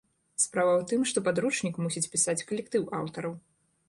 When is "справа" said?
0.43-0.77